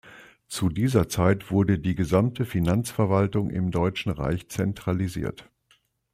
Zu 0.47 0.69
dieser 0.69 1.09
Zeit 1.09 1.51
wurde 1.51 1.77
die 1.77 1.93
gesamte 1.93 2.43
Finanzverwaltung 2.43 3.51
im 3.51 3.69
Deutschen 3.69 4.11
Reich 4.11 4.47
zentralisiert. 4.49 5.47